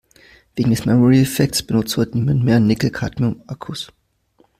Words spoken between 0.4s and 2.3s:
Wegen des Memory-Effekts benutzt heute